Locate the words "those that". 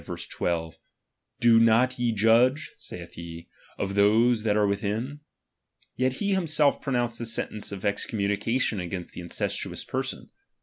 3.93-4.57